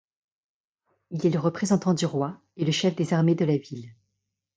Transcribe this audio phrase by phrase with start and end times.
[1.11, 3.91] Il est le représentant du roi et le chef des armées de la ville.